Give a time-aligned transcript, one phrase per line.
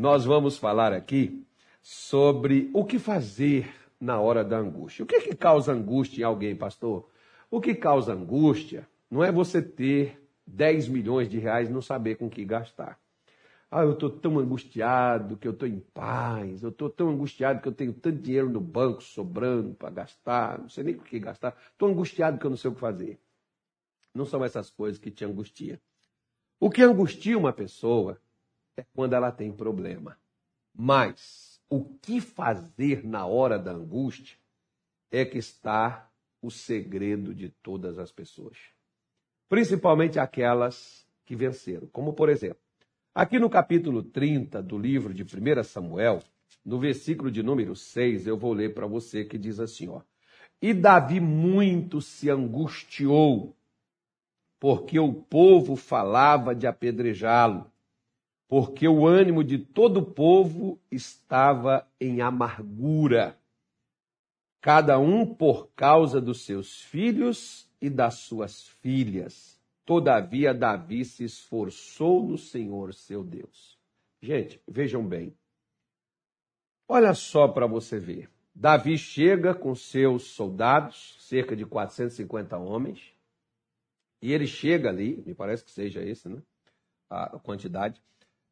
[0.00, 1.46] nós vamos falar aqui
[1.82, 5.02] sobre o que fazer na hora da angústia.
[5.02, 7.06] O que, é que causa angústia em alguém, pastor?
[7.50, 12.14] O que causa angústia não é você ter 10 milhões de reais e não saber
[12.14, 12.98] com que gastar.
[13.70, 17.68] Ah, eu estou tão angustiado que eu estou em paz, eu estou tão angustiado que
[17.68, 21.54] eu tenho tanto dinheiro no banco sobrando para gastar, não sei nem o que gastar,
[21.72, 23.20] estou angustiado que eu não sei o que fazer.
[24.14, 25.78] Não são essas coisas que te angustiam.
[26.58, 28.18] O que angustia uma pessoa
[28.94, 30.16] quando ela tem problema.
[30.74, 34.36] Mas o que fazer na hora da angústia
[35.10, 38.56] é que está o segredo de todas as pessoas.
[39.48, 41.86] Principalmente aquelas que venceram.
[41.88, 42.62] Como, por exemplo,
[43.12, 46.22] Aqui no capítulo 30 do livro de 1 Samuel,
[46.64, 50.00] no versículo de número 6, eu vou ler para você que diz assim, ó:
[50.62, 53.56] E Davi muito se angustiou,
[54.60, 57.69] porque o povo falava de apedrejá-lo,
[58.50, 63.38] porque o ânimo de todo o povo estava em amargura,
[64.60, 69.56] cada um por causa dos seus filhos e das suas filhas.
[69.86, 73.78] Todavia, Davi se esforçou no Senhor seu Deus.
[74.20, 75.32] Gente, vejam bem.
[76.88, 78.28] Olha só para você ver.
[78.52, 83.14] Davi chega com seus soldados, cerca de 450 homens,
[84.20, 86.42] e ele chega ali, me parece que seja esse, né?
[87.08, 88.02] A quantidade.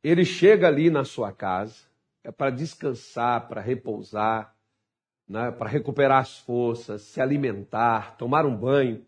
[0.03, 1.77] Ele chega ali na sua casa,
[2.23, 4.55] é para descansar, para repousar,
[5.29, 5.51] né?
[5.51, 9.05] para recuperar as forças, se alimentar, tomar um banho.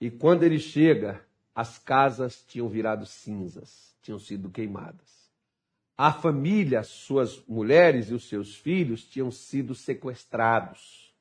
[0.00, 1.20] E quando ele chega,
[1.54, 5.30] as casas tinham virado cinzas, tinham sido queimadas.
[5.96, 11.14] A família, suas mulheres e os seus filhos tinham sido sequestrados,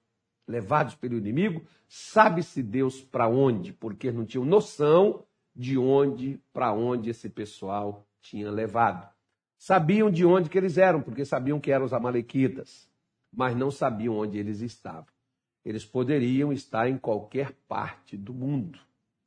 [0.48, 7.10] levados pelo inimigo, sabe-se Deus para onde, porque não tinham noção de onde, para onde
[7.10, 9.10] esse pessoal tinha levado.
[9.58, 12.90] Sabiam de onde que eles eram, porque sabiam que eram os amalequitas,
[13.32, 15.08] mas não sabiam onde eles estavam.
[15.66, 18.80] Eles poderiam estar em qualquer parte do mundo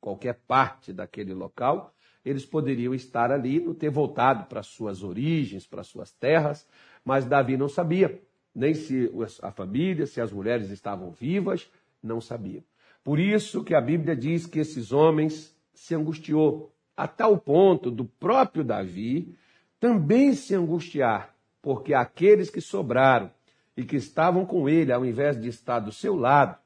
[0.03, 1.95] qualquer parte daquele local,
[2.25, 6.67] eles poderiam estar ali, não ter voltado para suas origens, para suas terras,
[7.05, 8.21] mas Davi não sabia,
[8.53, 9.09] nem se
[9.41, 11.71] a família, se as mulheres estavam vivas,
[12.01, 12.61] não sabia.
[13.01, 18.05] Por isso que a Bíblia diz que esses homens se angustiou, a tal ponto do
[18.05, 19.35] próprio Davi
[19.79, 23.31] também se angustiar, porque aqueles que sobraram
[23.75, 26.57] e que estavam com ele, ao invés de estar do seu lado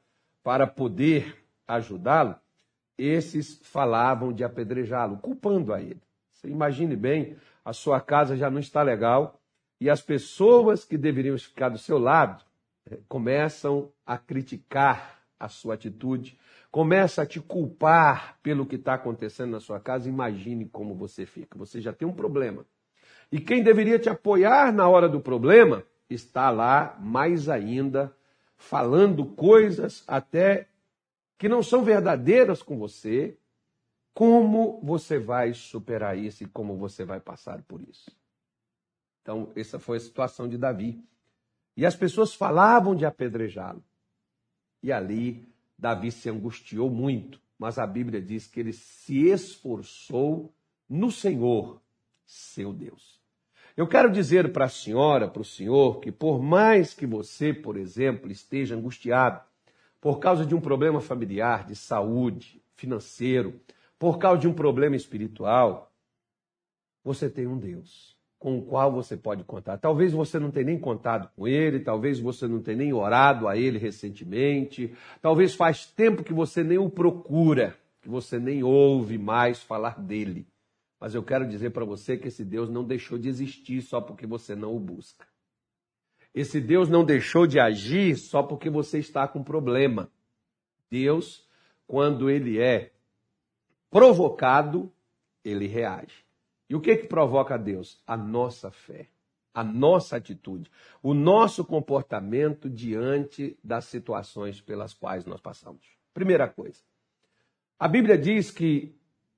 [0.42, 1.36] para poder
[1.66, 2.36] ajudá-lo,
[2.96, 6.00] esses falavam de apedrejá-lo, culpando a ele.
[6.32, 9.40] Você imagine bem, a sua casa já não está legal
[9.80, 12.44] e as pessoas que deveriam ficar do seu lado
[12.90, 16.38] eh, começam a criticar a sua atitude,
[16.78, 20.08] começa a te culpar pelo que está acontecendo na sua casa.
[20.08, 21.58] Imagine como você fica.
[21.58, 22.64] Você já tem um problema.
[23.32, 28.16] E quem deveria te apoiar na hora do problema está lá mais ainda
[28.56, 30.68] falando coisas até
[31.36, 33.36] que não são verdadeiras com você,
[34.14, 38.08] como você vai superar isso e como você vai passar por isso?
[39.22, 41.04] Então, essa foi a situação de Davi.
[41.76, 43.82] E as pessoas falavam de apedrejá-lo.
[44.80, 45.44] E ali,
[45.78, 50.52] Davi se angustiou muito, mas a Bíblia diz que ele se esforçou
[50.88, 51.80] no Senhor,
[52.26, 53.18] seu Deus.
[53.76, 57.76] Eu quero dizer para a senhora, para o senhor, que por mais que você, por
[57.76, 59.40] exemplo, esteja angustiado,
[60.00, 63.60] por causa de um problema familiar, de saúde, financeiro,
[63.96, 65.92] por causa de um problema espiritual,
[67.04, 69.78] você tem um Deus com o qual você pode contar.
[69.78, 73.56] Talvez você não tenha nem contado com ele, talvez você não tenha nem orado a
[73.56, 79.62] ele recentemente, talvez faz tempo que você nem o procura, que você nem ouve mais
[79.62, 80.46] falar dele.
[81.00, 84.26] Mas eu quero dizer para você que esse Deus não deixou de existir só porque
[84.26, 85.26] você não o busca.
[86.34, 90.10] Esse Deus não deixou de agir só porque você está com problema.
[90.90, 91.46] Deus,
[91.86, 92.92] quando ele é
[93.90, 94.92] provocado,
[95.44, 96.27] ele reage.
[96.68, 98.02] E o que que provoca Deus?
[98.06, 99.08] A nossa fé,
[99.54, 100.70] a nossa atitude,
[101.02, 105.86] o nosso comportamento diante das situações pelas quais nós passamos.
[106.12, 106.80] Primeira coisa.
[107.78, 108.94] A Bíblia diz que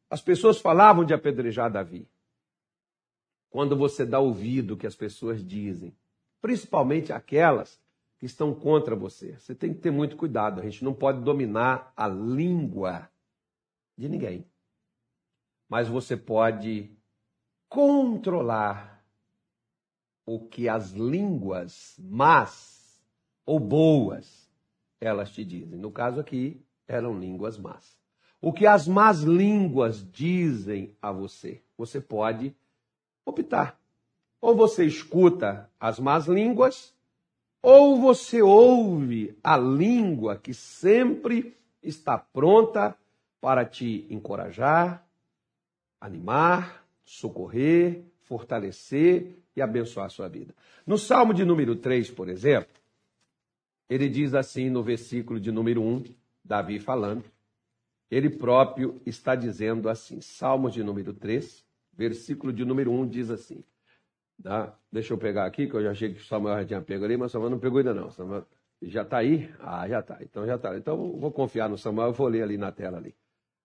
[0.08, 2.08] as pessoas falavam de apedrejar Davi.
[3.48, 5.94] Quando você dá ouvido que as pessoas dizem,
[6.40, 7.80] principalmente aquelas
[8.18, 9.38] que estão contra você.
[9.38, 13.10] Você tem que ter muito cuidado, a gente não pode dominar a língua
[13.96, 14.46] de ninguém.
[15.68, 16.90] Mas você pode
[17.70, 19.02] controlar
[20.26, 23.00] o que as línguas más
[23.46, 24.50] ou boas
[25.00, 25.78] elas te dizem.
[25.78, 27.96] No caso aqui, eram línguas más.
[28.42, 32.54] O que as más línguas dizem a você, você pode
[33.24, 33.80] optar
[34.40, 36.94] Ou você escuta as más línguas,
[37.62, 42.96] ou você ouve a língua que sempre está pronta
[43.38, 45.06] para te encorajar,
[46.00, 46.79] animar,
[47.10, 50.54] socorrer, fortalecer e abençoar a sua vida.
[50.86, 52.72] No Salmo de número 3, por exemplo,
[53.88, 56.04] ele diz assim no versículo de número 1,
[56.44, 57.24] Davi falando,
[58.08, 63.64] ele próprio está dizendo assim, Salmo de número 3, versículo de número 1 diz assim,
[64.40, 64.78] tá?
[64.92, 67.16] deixa eu pegar aqui, que eu já achei que o Samuel já tinha pego ali,
[67.16, 68.08] mas o Samuel não pegou ainda não.
[68.10, 68.46] Samuel,
[68.80, 69.52] já está aí?
[69.58, 70.18] Ah, já está.
[70.22, 70.76] Então já está.
[70.76, 73.16] Então vou confiar no Samuel, eu vou ler ali na tela ali.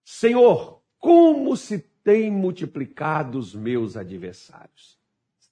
[0.04, 4.96] Senhor, como se tem multiplicado os meus adversários.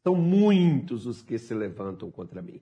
[0.03, 2.61] São muitos os que se levantam contra mim.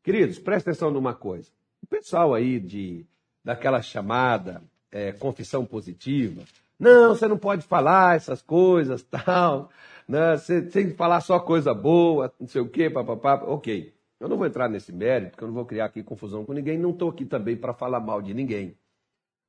[0.00, 1.50] Queridos, presta atenção numa coisa.
[1.82, 3.04] O pessoal aí de
[3.44, 4.62] daquela chamada
[4.92, 6.42] é, confissão positiva,
[6.78, 9.70] não, você não pode falar essas coisas, tal,
[10.06, 10.36] né?
[10.36, 13.42] Você tem que falar só coisa boa, não sei o quê, papapá.
[13.44, 16.52] Ok, eu não vou entrar nesse mérito, porque eu não vou criar aqui confusão com
[16.52, 18.76] ninguém, não estou aqui também para falar mal de ninguém.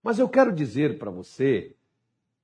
[0.01, 1.75] Mas eu quero dizer para você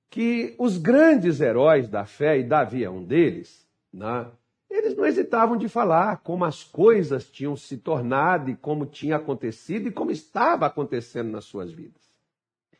[0.09, 4.27] que os grandes heróis da fé, e Davi é um deles, né?
[4.69, 9.87] eles não hesitavam de falar como as coisas tinham se tornado e como tinha acontecido
[9.87, 12.01] e como estava acontecendo nas suas vidas.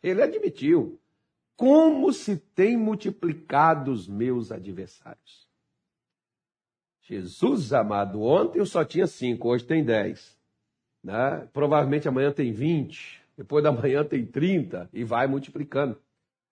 [0.02, 1.00] Ele admitiu:
[1.56, 5.48] como se tem multiplicado os meus adversários.
[7.02, 10.38] Jesus amado, ontem eu só tinha cinco, hoje tem dez.
[11.04, 11.48] Né?
[11.52, 16.00] Provavelmente amanhã tem vinte, depois da manhã tem trinta e vai multiplicando.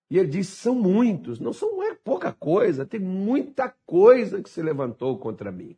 [0.10, 4.62] E ele diz: são muitos, não são é pouca coisa, tem muita coisa que se
[4.62, 5.76] levantou contra mim.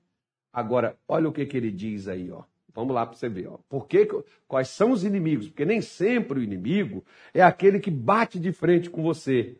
[0.51, 2.43] Agora, olha o que, que ele diz aí, ó.
[2.73, 3.57] Vamos lá para você ver, ó.
[3.67, 4.07] Por que,
[4.47, 5.47] quais são os inimigos?
[5.47, 7.03] Porque nem sempre o inimigo
[7.33, 9.57] é aquele que bate de frente com você.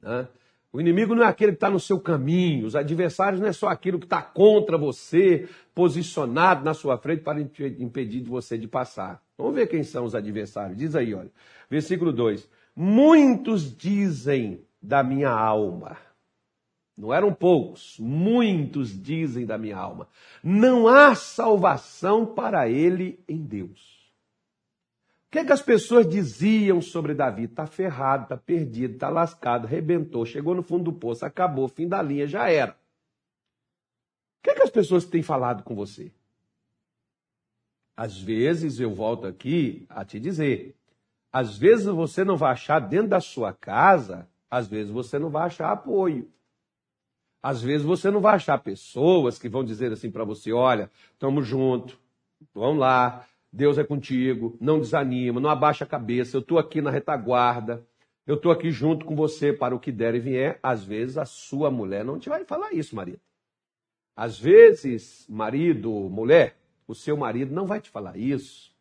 [0.00, 0.28] Né?
[0.72, 3.68] O inimigo não é aquele que está no seu caminho, os adversários não é só
[3.68, 9.22] aquilo que está contra você, posicionado na sua frente para impedir você de passar.
[9.38, 10.76] Vamos ver quem são os adversários.
[10.76, 11.30] Diz aí, olha.
[11.70, 12.48] Versículo 2.
[12.76, 15.96] Muitos dizem da minha alma.
[16.96, 20.08] Não eram poucos, muitos dizem da minha alma.
[20.42, 24.12] Não há salvação para ele em Deus.
[25.26, 27.44] O que, é que as pessoas diziam sobre Davi?
[27.44, 32.00] Está ferrado, está perdido, está lascado, rebentou, chegou no fundo do poço, acabou, fim da
[32.00, 32.72] linha, já era.
[32.72, 36.12] O que, é que as pessoas têm falado com você?
[37.96, 40.76] Às vezes eu volto aqui a te dizer,
[41.34, 45.46] às vezes você não vai achar dentro da sua casa, às vezes você não vai
[45.46, 46.30] achar apoio.
[47.42, 51.44] Às vezes você não vai achar pessoas que vão dizer assim para você: olha, estamos
[51.44, 51.98] juntos,
[52.54, 56.92] vamos lá, Deus é contigo, não desanima, não abaixa a cabeça, eu estou aqui na
[56.92, 57.84] retaguarda,
[58.24, 60.60] eu estou aqui junto com você para o que der e vier.
[60.62, 63.20] Às vezes a sua mulher não te vai falar isso, marido.
[64.14, 66.56] Às vezes, marido, mulher,
[66.86, 68.73] o seu marido não vai te falar isso.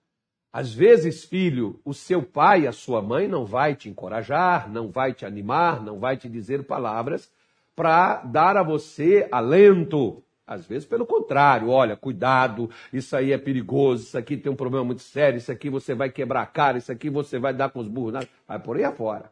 [0.53, 5.11] Às vezes, filho, o seu pai, a sua mãe não vai te encorajar, não vai
[5.11, 7.27] te animar, não vai te dizer palavras
[7.75, 10.23] para dar a você alento.
[10.45, 14.85] Às vezes, pelo contrário, olha, cuidado, isso aí é perigoso, isso aqui tem um problema
[14.85, 17.79] muito sério, isso aqui você vai quebrar a cara, isso aqui você vai dar com
[17.79, 19.31] os burros, vai por aí afora.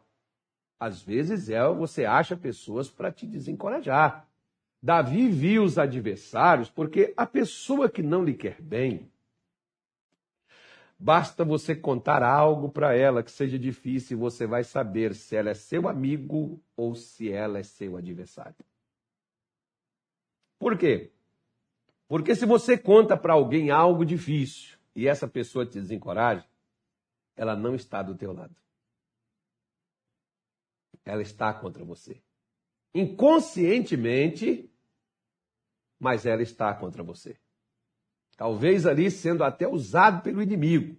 [0.79, 4.25] Às vezes é você acha pessoas para te desencorajar.
[4.81, 9.07] Davi viu os adversários porque a pessoa que não lhe quer bem,
[11.03, 15.49] Basta você contar algo para ela que seja difícil e você vai saber se ela
[15.49, 18.63] é seu amigo ou se ela é seu adversário.
[20.59, 21.11] Por quê?
[22.07, 26.45] Porque se você conta para alguém algo difícil e essa pessoa te desencoraja,
[27.35, 28.55] ela não está do teu lado.
[31.03, 32.21] Ela está contra você.
[32.93, 34.71] Inconscientemente,
[35.99, 37.40] mas ela está contra você.
[38.41, 40.97] Talvez ali sendo até usado pelo inimigo.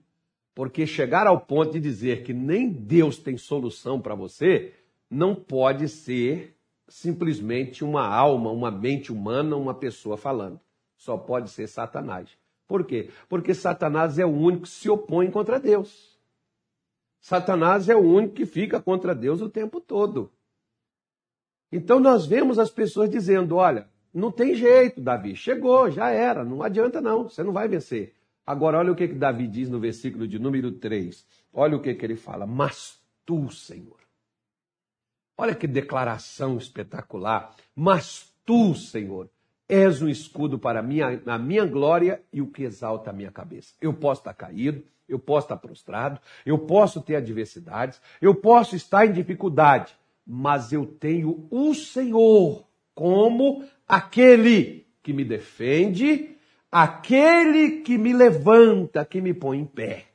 [0.55, 4.73] Porque chegar ao ponto de dizer que nem Deus tem solução para você,
[5.11, 6.57] não pode ser
[6.87, 10.61] simplesmente uma alma, uma mente humana, uma pessoa falando.
[10.97, 12.29] Só pode ser Satanás.
[12.69, 13.11] Por quê?
[13.29, 16.17] Porque Satanás é o único que se opõe contra Deus.
[17.21, 20.31] Satanás é o único que fica contra Deus o tempo todo.
[21.73, 25.35] Então nós vemos as pessoas dizendo: olha, não tem jeito, Davi.
[25.35, 26.45] Chegou, já era.
[26.45, 27.25] Não adianta, não.
[27.25, 28.15] Você não vai vencer.
[28.47, 31.25] Agora, olha o que, que Davi diz no versículo de número 3.
[31.53, 32.47] Olha o que, que ele fala.
[32.47, 34.01] Mas tu, Senhor.
[35.39, 37.55] Olha que declaração espetacular.
[37.75, 39.31] Mas tu, Senhor,
[39.69, 43.31] és um escudo para a minha, a minha glória e o que exalta a minha
[43.31, 43.75] cabeça.
[43.81, 49.07] Eu posso estar caído, eu posso estar prostrado, eu posso ter adversidades, eu posso estar
[49.07, 56.35] em dificuldade, mas eu tenho o Senhor como aquele que me defende,
[56.71, 60.07] aquele que me levanta, que me põe em pé.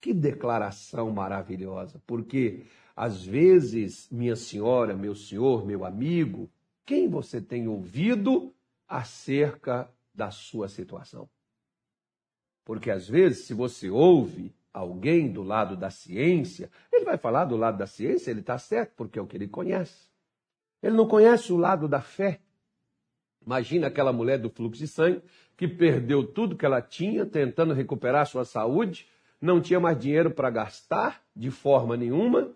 [0.00, 2.64] Que declaração maravilhosa, porque
[2.96, 6.48] às vezes, minha senhora, meu senhor, meu amigo,
[6.86, 8.54] quem você tem ouvido
[8.88, 11.28] acerca da sua situação?
[12.64, 17.58] Porque às vezes, se você ouve alguém do lado da ciência, ele vai falar do
[17.58, 20.08] lado da ciência, ele está certo, porque é o que ele conhece.
[20.82, 22.40] Ele não conhece o lado da fé.
[23.44, 25.22] Imagina aquela mulher do fluxo de sangue
[25.56, 29.06] que perdeu tudo que ela tinha, tentando recuperar sua saúde,
[29.40, 32.50] não tinha mais dinheiro para gastar de forma nenhuma,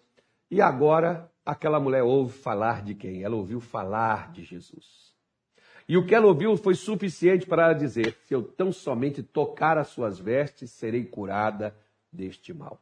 [0.50, 3.22] e agora aquela mulher ouve falar de quem?
[3.22, 5.14] Ela ouviu falar de Jesus.
[5.88, 9.78] E o que ela ouviu foi suficiente para ela dizer: se eu tão somente tocar
[9.78, 11.74] as suas vestes, serei curada
[12.12, 12.80] deste mal.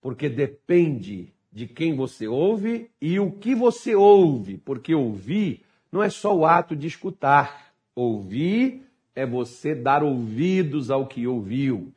[0.00, 6.10] Porque depende de quem você ouve e o que você ouve, porque ouvir não é
[6.10, 7.72] só o ato de escutar.
[7.94, 11.92] Ouvir é você dar ouvidos ao que ouviu.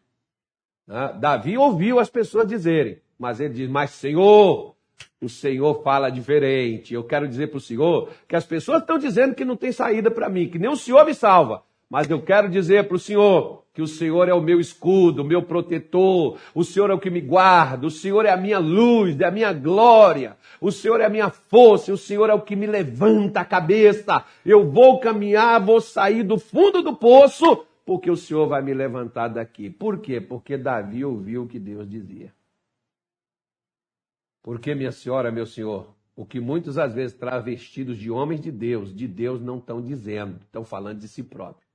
[0.88, 1.18] Né?
[1.20, 4.76] Davi ouviu as pessoas dizerem, mas ele diz: Mas Senhor,
[5.22, 6.94] o Senhor fala diferente.
[6.94, 10.10] Eu quero dizer para o Senhor que as pessoas estão dizendo que não tem saída
[10.10, 11.64] para mim, que nem o Senhor me salva.
[11.92, 15.26] Mas eu quero dizer para o Senhor que o Senhor é o meu escudo, o
[15.26, 19.20] meu protetor, o Senhor é o que me guarda, o Senhor é a minha luz,
[19.20, 22.56] é a minha glória, o Senhor é a minha força, o Senhor é o que
[22.56, 24.24] me levanta a cabeça.
[24.46, 29.28] Eu vou caminhar, vou sair do fundo do poço, porque o Senhor vai me levantar
[29.28, 29.70] daqui.
[29.70, 30.22] Por quê?
[30.22, 32.34] Porque Davi ouviu o que Deus dizia.
[34.42, 38.96] Porque, minha senhora, meu senhor, o que muitos às vezes travestidos de homens de Deus,
[38.96, 41.71] de Deus não estão dizendo, estão falando de si próprio.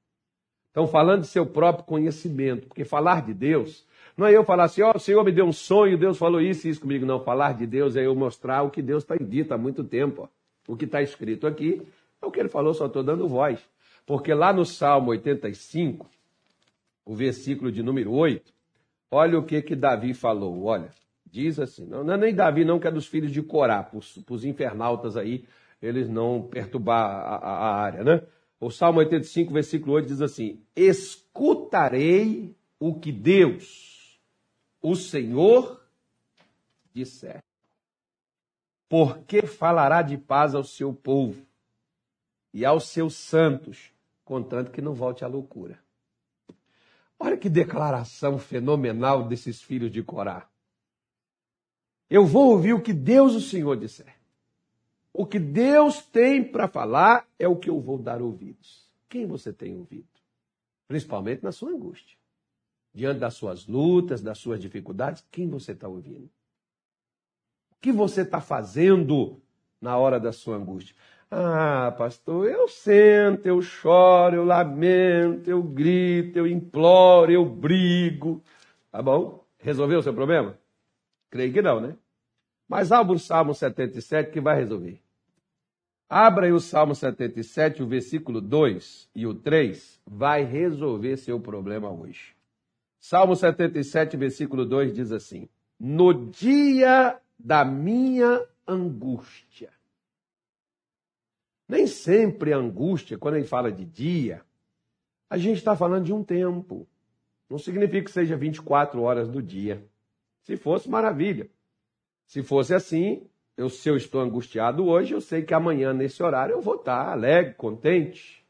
[0.77, 3.83] Estão falando de seu próprio conhecimento, porque falar de Deus
[4.15, 6.39] não é eu falar assim, ó, oh, o Senhor me deu um sonho, Deus falou
[6.39, 7.07] isso e isso comigo.
[7.07, 10.25] Não, falar de Deus é eu mostrar o que Deus está dito há muito tempo.
[10.25, 10.29] Ó.
[10.71, 11.81] O que está escrito aqui
[12.21, 13.59] é o que ele falou, só estou dando voz.
[14.05, 16.07] Porque lá no Salmo 85,
[17.07, 18.53] o versículo de número 8,
[19.11, 20.91] olha o que que Davi falou, olha.
[21.25, 23.99] Diz assim, não, não é nem Davi não, que é dos filhos de Corá, para
[23.99, 25.47] os infernautas aí,
[25.81, 28.23] eles não perturbar a, a, a área, né?
[28.59, 34.19] O Salmo 85, versículo 8 diz assim: Escutarei o que Deus,
[34.81, 35.83] o Senhor,
[36.93, 37.43] disser.
[38.89, 41.45] Porque falará de paz ao seu povo
[42.53, 43.93] e aos seus santos,
[44.25, 45.79] contanto que não volte à loucura.
[47.19, 50.49] Olha que declaração fenomenal desses filhos de Corá.
[52.09, 54.16] Eu vou ouvir o que Deus, o Senhor, disser.
[55.19, 58.87] O que Deus tem para falar é o que eu vou dar ouvidos.
[59.09, 60.07] Quem você tem ouvido?
[60.87, 62.19] Principalmente na sua angústia.
[62.93, 66.27] Diante das suas lutas, das suas dificuldades, quem você está ouvindo?
[67.73, 69.41] O que você está fazendo
[69.81, 70.95] na hora da sua angústia?
[71.31, 78.45] Ah, pastor, eu sento, eu choro, eu lamento, eu grito, eu imploro, eu brigo.
[78.93, 79.47] Tá bom?
[79.57, 80.59] Resolveu o seu problema?
[81.31, 81.97] Creio que não, né?
[82.69, 85.06] Mas abra o Salmo 77 que vai resolver.
[86.09, 91.91] Abra aí o Salmo 77, o versículo 2 e o 3, vai resolver seu problema
[91.91, 92.37] hoje.
[92.99, 95.49] Salmo 77, versículo 2 diz assim:
[95.79, 99.71] No dia da minha angústia.
[101.69, 104.43] Nem sempre a angústia, quando ele fala de dia,
[105.29, 106.87] a gente está falando de um tempo.
[107.51, 109.85] Não significa que seja 24 horas do dia.
[110.43, 111.49] Se fosse, maravilha.
[112.27, 116.53] Se fosse assim, eu, se eu estou angustiado hoje, eu sei que amanhã, nesse horário,
[116.53, 118.45] eu vou estar alegre, contente.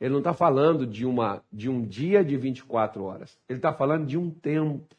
[0.00, 3.38] Ele não está falando de, uma, de um dia de 24 horas.
[3.48, 4.94] Ele está falando de um tempo.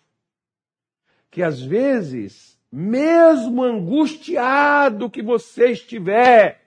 [1.29, 6.63] Que às vezes, mesmo angustiado que você estiver,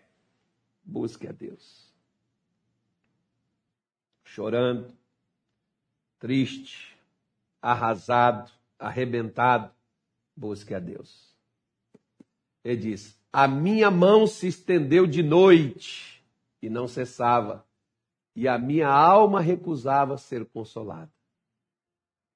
[0.84, 1.90] busque a Deus.
[4.25, 4.92] Chorando,
[6.18, 6.94] triste,
[7.62, 9.72] arrasado, arrebentado,
[10.37, 11.27] busque a Deus.
[12.68, 16.22] Ele diz: A minha mão se estendeu de noite
[16.60, 17.64] e não cessava,
[18.37, 21.10] e a minha alma recusava ser consolada.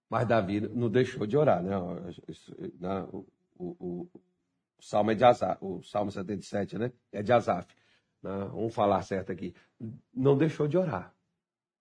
[0.09, 1.77] Mas Davi não deixou de orar, né?
[3.13, 3.27] O,
[3.59, 4.11] o, o,
[4.79, 6.93] o Salmo é de Azaf, o Salmo 77, né?
[7.13, 7.69] É de Azaf.
[8.23, 8.31] Né?
[8.53, 9.55] Vamos falar certo aqui.
[10.15, 11.15] Não deixou de orar.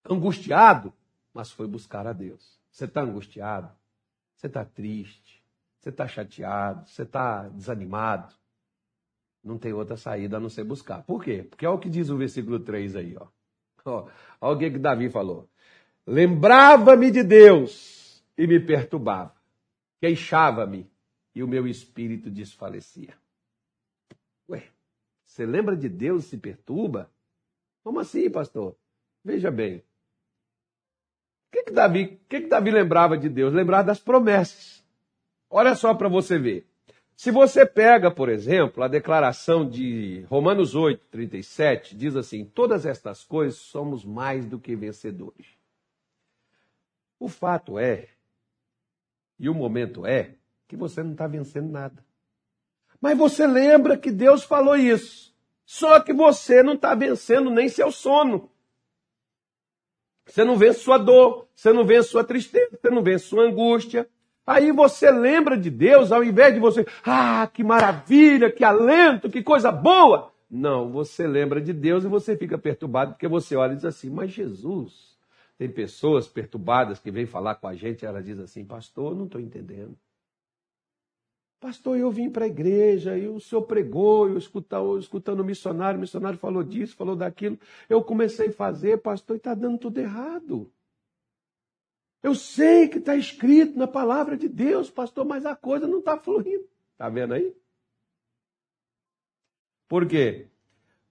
[0.05, 0.93] Angustiado,
[1.33, 2.59] mas foi buscar a Deus.
[2.69, 3.71] Você está angustiado?
[4.35, 5.45] Você está triste?
[5.79, 6.89] Você está chateado?
[6.89, 8.40] Você está desanimado?
[9.43, 11.03] Não tem outra saída a não ser buscar.
[11.03, 11.43] Por quê?
[11.43, 13.27] Porque olha o que diz o versículo 3 aí, ó.
[13.85, 14.09] ó
[14.41, 15.49] olha o que, que Davi falou.
[16.07, 19.35] Lembrava-me de Deus e me perturbava.
[20.01, 20.91] Queixava-me
[21.35, 23.15] e o meu espírito desfalecia.
[24.49, 24.65] Ué,
[25.25, 27.11] você lembra de Deus e se perturba?
[27.83, 28.77] Como assim, pastor?
[29.25, 29.79] Veja bem.
[29.79, 29.83] O
[31.53, 33.53] que, que, Davi, que, que Davi lembrava de Deus?
[33.53, 34.85] Lembrava das promessas.
[35.49, 36.70] Olha só para você ver.
[37.21, 43.23] Se você pega, por exemplo, a declaração de Romanos 8, 37, diz assim: Todas estas
[43.23, 45.47] coisas somos mais do que vencedores.
[47.19, 48.09] O fato é,
[49.39, 50.31] e o momento é,
[50.67, 52.03] que você não está vencendo nada.
[52.99, 55.37] Mas você lembra que Deus falou isso.
[55.67, 58.51] Só que você não está vencendo nem seu sono.
[60.25, 64.09] Você não vence sua dor, você não vence sua tristeza, você não vence sua angústia,
[64.47, 69.43] Aí você lembra de Deus, ao invés de você, ah, que maravilha, que alento, que
[69.43, 70.33] coisa boa.
[70.51, 74.11] Não, você lembra de Deus e você fica perturbado porque você olha e diz assim,
[74.11, 75.17] mas Jesus.
[75.57, 79.27] Tem pessoas perturbadas que vêm falar com a gente e ela diz assim, pastor, não
[79.27, 79.97] estou entendendo.
[81.61, 85.99] Pastor, eu vim para a igreja e o senhor pregou, eu escutando, escutando o missionário,
[85.99, 87.59] o missionário falou disso, falou daquilo.
[87.89, 90.73] Eu comecei a fazer, pastor, e está dando tudo errado.
[92.23, 96.19] Eu sei que está escrito na palavra de Deus, pastor, mas a coisa não está
[96.19, 96.69] fluindo.
[96.93, 97.55] Está vendo aí?
[99.89, 100.49] Por quê?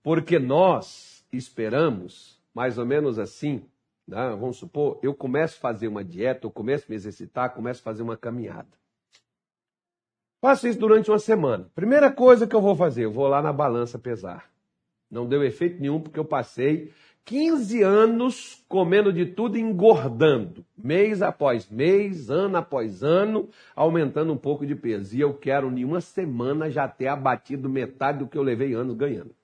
[0.03, 3.65] Porque nós esperamos, mais ou menos assim,
[4.07, 4.29] né?
[4.39, 7.83] vamos supor, eu começo a fazer uma dieta, eu começo a me exercitar, começo a
[7.83, 8.69] fazer uma caminhada.
[10.41, 11.69] Faço isso durante uma semana.
[11.75, 14.49] Primeira coisa que eu vou fazer, eu vou lá na balança pesar.
[15.11, 16.93] Não deu efeito nenhum porque eu passei
[17.29, 24.37] 15 anos comendo de tudo e engordando, mês após mês, ano após ano, aumentando um
[24.37, 25.15] pouco de peso.
[25.15, 28.97] E eu quero, em uma semana, já ter abatido metade do que eu levei anos
[28.97, 29.35] ganhando.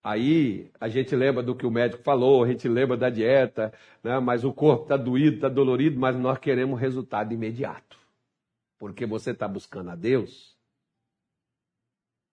[0.00, 4.20] Aí a gente lembra do que o médico falou, a gente lembra da dieta, né?
[4.20, 7.98] mas o corpo está doído, está dolorido, mas nós queremos resultado imediato.
[8.78, 10.56] Porque você está buscando a Deus.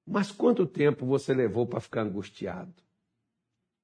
[0.05, 2.84] Mas quanto tempo você levou para ficar angustiado?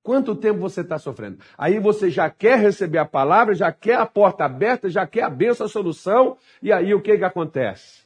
[0.03, 1.39] Quanto tempo você está sofrendo?
[1.57, 5.29] Aí você já quer receber a palavra, já quer a porta aberta, já quer a
[5.29, 8.03] benção, a solução, e aí o que, que acontece?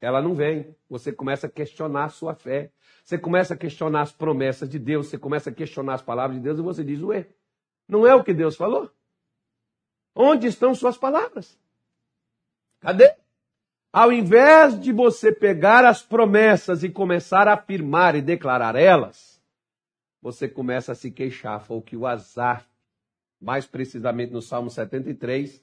[0.00, 0.76] Ela não vem.
[0.88, 2.70] Você começa a questionar a sua fé.
[3.02, 6.42] Você começa a questionar as promessas de Deus, você começa a questionar as palavras de
[6.42, 7.26] Deus e você diz, ué,
[7.88, 8.90] não é o que Deus falou?
[10.14, 11.58] Onde estão suas palavras?
[12.80, 13.12] Cadê?
[13.92, 19.33] Ao invés de você pegar as promessas e começar a afirmar e declarar elas,
[20.24, 21.60] você começa a se queixar.
[21.60, 22.66] Foi o que o azar,
[23.38, 25.62] mais precisamente no Salmo 73,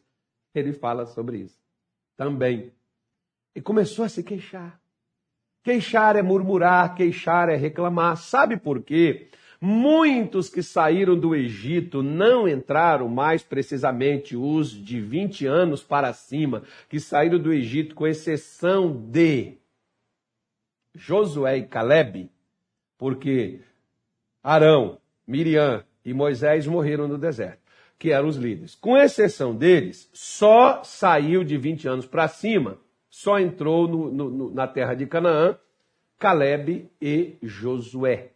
[0.54, 1.60] ele fala sobre isso.
[2.16, 2.72] Também.
[3.56, 4.80] E começou a se queixar.
[5.64, 8.18] Queixar é murmurar, queixar é reclamar.
[8.18, 9.30] Sabe por quê?
[9.60, 16.64] Muitos que saíram do Egito não entraram, mais precisamente os de 20 anos para cima,
[16.88, 19.58] que saíram do Egito, com exceção de
[20.94, 22.30] Josué e Caleb,
[22.98, 23.62] porque
[24.44, 27.62] Arão, Miriam e Moisés morreram no deserto,
[27.98, 28.76] que eram os líderes.
[28.76, 32.78] Com exceção deles, só saiu de 20 anos para cima,
[33.10, 35.58] só entrou no, no, na terra de Canaã
[36.22, 38.34] Caleb e Josué.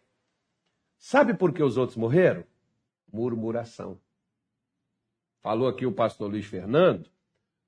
[0.98, 2.42] Sabe por que os outros morreram?
[3.12, 4.00] Murmuração.
[5.40, 7.08] Falou aqui o pastor Luiz Fernando,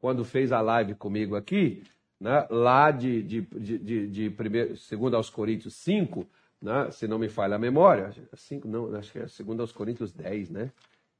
[0.00, 1.84] quando fez a live comigo aqui,
[2.18, 6.26] né, lá de, de, de, de, de primeiro, segundo aos Coríntios 5,
[6.60, 6.90] né?
[6.90, 10.50] se não me falha a memória, cinco, não, acho que é segundo aos Coríntios 10,
[10.50, 10.72] né?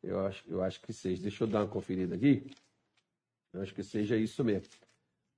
[0.02, 1.20] Eu acho, eu acho que seja.
[1.22, 2.50] Deixa eu dar uma conferida aqui.
[3.52, 4.68] Eu acho que seja isso mesmo.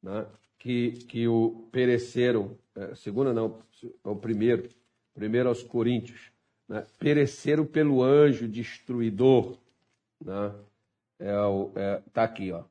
[0.02, 0.26] Né?
[0.58, 4.68] Que, que o pereceram, é, segunda não, é o primeiro,
[5.14, 6.30] primeiro aos Coríntios,
[6.68, 6.86] né?
[6.98, 9.56] pereceram pelo anjo destruidor.
[10.22, 10.54] Né?
[11.18, 11.32] É,
[11.76, 12.64] é, tá aqui, ó.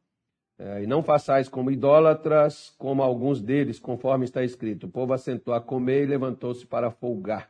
[0.60, 4.88] É, e não façais como idólatras, como alguns deles, conforme está escrito.
[4.88, 7.50] O povo assentou a comer e levantou-se para folgar.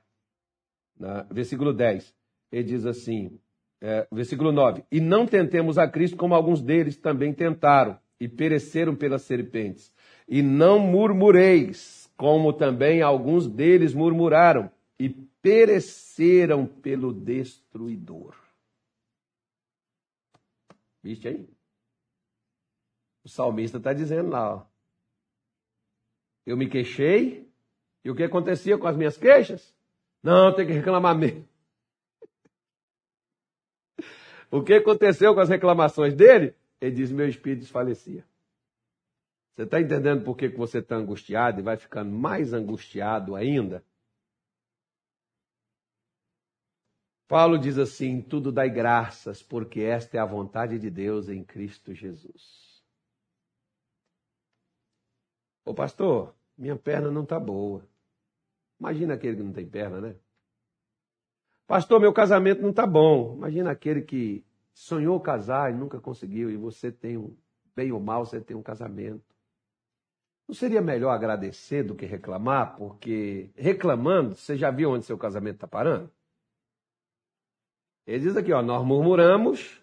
[0.98, 2.14] Na, versículo 10,
[2.52, 3.40] ele diz assim,
[3.82, 8.96] é, versículo 9: E não tentemos a Cristo como alguns deles também tentaram e pereceram
[8.96, 9.92] pelas serpentes.
[10.28, 14.70] E não murmureis, como também alguns deles murmuraram
[15.00, 15.10] e
[15.42, 18.36] pereceram pelo destruidor.
[21.02, 21.59] Viste aí?
[23.30, 24.66] O salmista está dizendo lá, ó.
[26.48, 27.48] Eu me queixei,
[28.04, 29.72] e o que acontecia com as minhas queixas?
[30.24, 31.48] Não, tem que reclamar mesmo.
[34.50, 36.56] o que aconteceu com as reclamações dele?
[36.82, 38.26] Ele diz: Meu espírito desfalecia.
[39.54, 43.86] Você está entendendo por que, que você está angustiado e vai ficando mais angustiado ainda?
[47.28, 51.94] Paulo diz assim: Tudo dai graças, porque esta é a vontade de Deus em Cristo
[51.94, 52.69] Jesus.
[55.70, 57.88] Ô pastor, minha perna não está boa.
[58.80, 60.16] Imagina aquele que não tem perna, né?
[61.68, 63.36] Pastor, meu casamento não está bom.
[63.36, 67.38] Imagina aquele que sonhou casar e nunca conseguiu, e você tem um,
[67.76, 69.24] bem ou mal, você tem um casamento.
[70.48, 72.76] Não seria melhor agradecer do que reclamar?
[72.76, 76.12] Porque reclamando, você já viu onde seu casamento está parando?
[78.08, 79.80] Ele diz aqui, ó, nós murmuramos,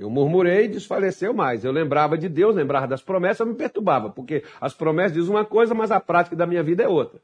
[0.00, 1.62] eu murmurei e desfaleceu mais.
[1.62, 5.74] Eu lembrava de Deus, lembrava das promessas, me perturbava, porque as promessas dizem uma coisa,
[5.74, 7.20] mas a prática da minha vida é outra.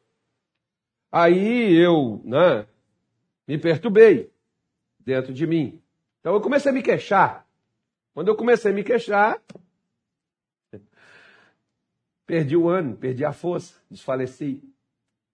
[1.10, 2.66] Aí eu, né,
[3.48, 4.30] me perturbei
[5.00, 5.80] dentro de mim.
[6.20, 7.48] Então eu comecei a me queixar.
[8.12, 9.40] Quando eu comecei a me queixar,
[12.26, 14.62] perdi o ânimo, perdi a força, desfaleci.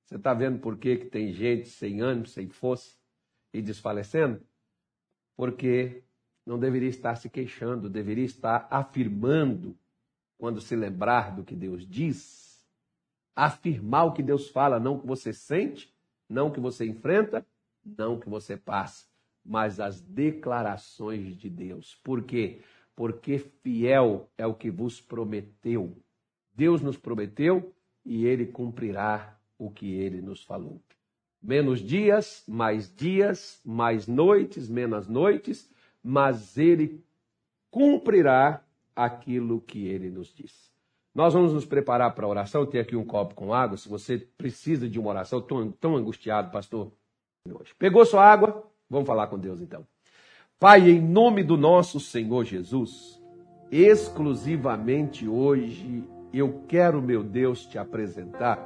[0.04, 2.94] Você está vendo por que, que tem gente sem ânimo, sem força
[3.52, 4.40] e desfalecendo?
[5.36, 6.04] Porque
[6.44, 9.76] não deveria estar se queixando, deveria estar afirmando
[10.36, 12.66] quando se lembrar do que Deus diz.
[13.34, 15.92] Afirmar o que Deus fala, não o que você sente,
[16.28, 17.46] não o que você enfrenta,
[17.84, 19.06] não o que você passa,
[19.44, 21.98] mas as declarações de Deus.
[22.02, 22.60] Por quê?
[22.94, 25.96] Porque fiel é o que vos prometeu.
[26.54, 27.72] Deus nos prometeu
[28.04, 30.80] e ele cumprirá o que ele nos falou.
[31.40, 35.70] Menos dias, mais dias, mais noites, menos noites,
[36.02, 37.04] mas ele
[37.70, 38.62] cumprirá
[38.94, 40.70] aquilo que ele nos disse.
[41.14, 42.66] Nós vamos nos preparar para a oração.
[42.66, 43.76] Tem aqui um copo com água.
[43.76, 46.90] Se você precisa de uma oração, estou tão angustiado, pastor,
[47.48, 47.74] hoje.
[47.78, 48.66] Pegou sua água?
[48.88, 49.86] Vamos falar com Deus então.
[50.58, 53.20] Pai, em nome do nosso Senhor Jesus,
[53.70, 58.58] exclusivamente hoje eu quero, meu Deus, te apresentar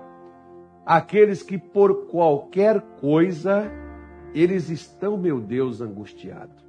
[0.85, 3.71] aqueles que por qualquer coisa
[4.35, 6.66] eles estão, meu Deus, angustiados.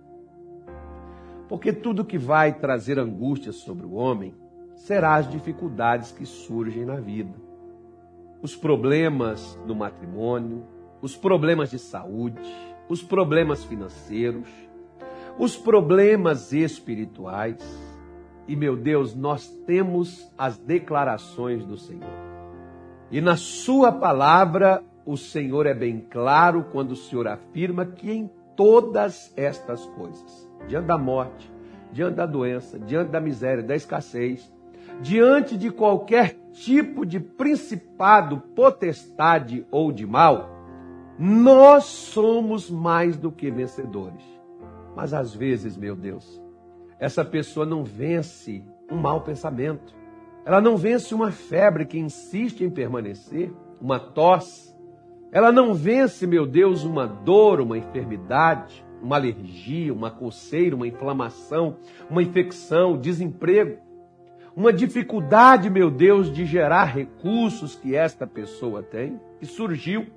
[1.48, 4.34] Porque tudo que vai trazer angústia sobre o homem
[4.76, 7.34] será as dificuldades que surgem na vida.
[8.42, 10.64] Os problemas no matrimônio,
[11.02, 12.42] os problemas de saúde,
[12.90, 14.48] os problemas financeiros,
[15.38, 17.58] os problemas espirituais.
[18.48, 22.28] E, meu Deus, nós temos as declarações do Senhor.
[23.12, 28.30] E na Sua palavra, o Senhor é bem claro quando o Senhor afirma que em
[28.56, 31.52] todas estas coisas, diante da morte,
[31.92, 34.52] diante da doença, diante da miséria, da escassez,
[35.02, 40.50] diante de qualquer tipo de principado, potestade ou de mal,
[41.20, 44.24] nós somos mais do que vencedores.
[44.96, 46.42] Mas às vezes, meu Deus,
[47.00, 49.96] essa pessoa não vence um mau pensamento.
[50.46, 54.76] Ela não vence uma febre que insiste em permanecer, uma tosse.
[55.32, 61.78] Ela não vence, meu Deus, uma dor, uma enfermidade, uma alergia, uma coceira, uma inflamação,
[62.10, 63.78] uma infecção, desemprego.
[64.56, 70.08] Uma dificuldade, meu Deus, de gerar recursos que esta pessoa tem, que surgiu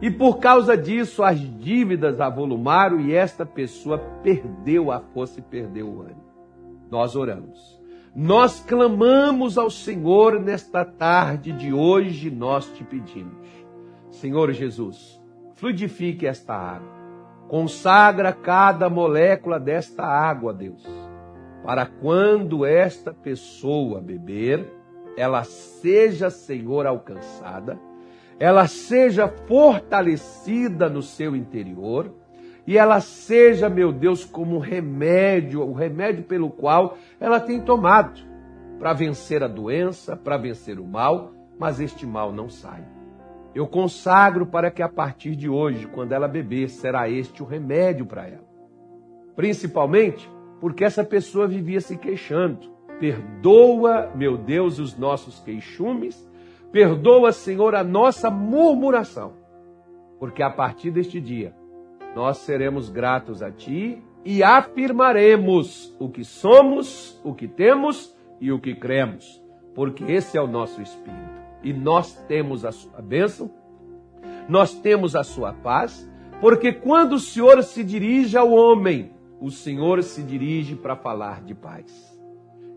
[0.00, 5.88] e por causa disso, as dívidas avolumaram e esta pessoa perdeu a força e perdeu
[5.88, 6.24] o ânimo.
[6.90, 7.80] Nós oramos.
[8.14, 13.46] Nós clamamos ao Senhor nesta tarde de hoje, nós te pedimos.
[14.10, 15.20] Senhor Jesus,
[15.54, 16.95] fluidifique esta água.
[17.48, 20.84] Consagra cada molécula desta água, Deus,
[21.64, 24.72] para quando esta pessoa beber,
[25.16, 27.78] ela seja, Senhor, alcançada
[28.38, 32.14] ela seja fortalecida no seu interior
[32.66, 38.20] e ela seja, meu Deus, como remédio, o remédio pelo qual ela tem tomado
[38.78, 42.84] para vencer a doença, para vencer o mal, mas este mal não sai.
[43.56, 48.06] Eu consagro para que a partir de hoje, quando ela beber, será este o remédio
[48.06, 48.46] para ela.
[49.34, 52.70] Principalmente porque essa pessoa vivia se queixando.
[53.00, 56.26] Perdoa, meu Deus, os nossos queixumes
[56.76, 59.32] Perdoa, Senhor, a nossa murmuração,
[60.18, 61.54] porque a partir deste dia
[62.14, 68.60] nós seremos gratos a Ti e afirmaremos o que somos, o que temos e o
[68.60, 69.42] que cremos,
[69.74, 71.45] porque esse é o nosso espírito.
[71.62, 73.50] E nós temos a Sua bênção,
[74.48, 76.08] nós temos a Sua paz,
[76.40, 81.54] porque quando o Senhor se dirige ao homem, o Senhor se dirige para falar de
[81.54, 82.16] paz.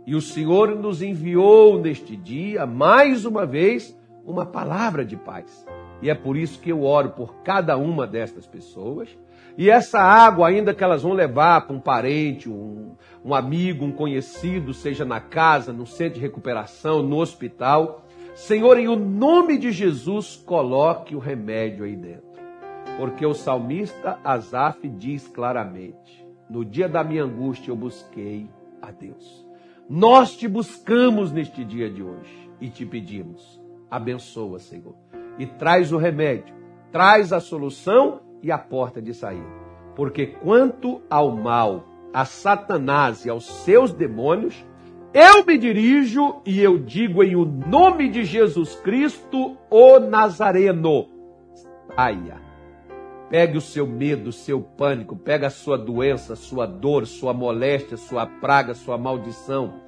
[0.05, 5.65] E o Senhor nos enviou neste dia, mais uma vez, uma palavra de paz.
[6.01, 9.09] E é por isso que eu oro por cada uma destas pessoas.
[9.57, 13.91] E essa água, ainda que elas vão levar para um parente, um, um amigo, um
[13.91, 18.05] conhecido, seja na casa, no centro de recuperação, no hospital,
[18.39, 22.23] Senhor, em o nome de Jesus, coloque o remédio aí dentro.
[22.97, 28.49] Porque o salmista Asaf diz claramente: No dia da minha angústia eu busquei
[28.81, 29.45] a Deus.
[29.89, 34.95] Nós te buscamos neste dia de hoje e te pedimos, abençoa, Senhor,
[35.37, 36.55] e traz o remédio,
[36.93, 39.49] traz a solução e a porta de saída.
[39.97, 44.65] Porque quanto ao mal, a Satanás e aos seus demônios,
[45.13, 51.07] eu me dirijo e eu digo em o nome de Jesus Cristo, o Nazareno,
[51.95, 52.37] saia.
[53.29, 57.97] Pegue o seu medo, o seu pânico, pega a sua doença, sua dor, sua moléstia,
[57.97, 59.81] sua praga, sua maldição.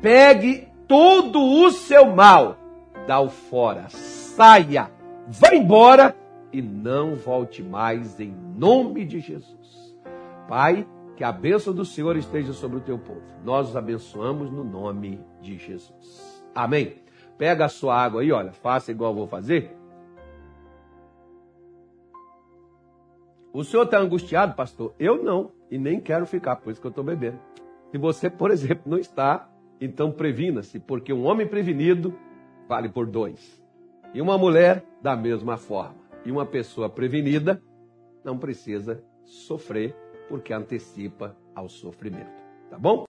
[0.00, 2.56] Pegue todo o seu mal,
[3.06, 4.90] dá-o fora, saia,
[5.26, 6.16] vá embora
[6.52, 9.94] e não volte mais em nome de Jesus.
[10.48, 13.22] Pai, que a bênção do Senhor esteja sobre o teu povo.
[13.44, 16.44] Nós os abençoamos no nome de Jesus.
[16.54, 16.96] Amém.
[17.38, 19.76] Pega a sua água aí, olha, faça igual eu vou fazer.
[23.52, 24.94] O senhor está angustiado, pastor?
[24.98, 27.38] Eu não, e nem quero ficar, por isso que eu estou bebendo.
[27.92, 29.48] Se você, por exemplo, não está,
[29.80, 32.12] então previna-se, porque um homem prevenido
[32.68, 33.62] vale por dois.
[34.12, 35.94] E uma mulher, da mesma forma.
[36.24, 37.62] E uma pessoa prevenida
[38.24, 39.94] não precisa sofrer
[40.28, 42.42] porque antecipa ao sofrimento.
[42.70, 43.02] Tá bom?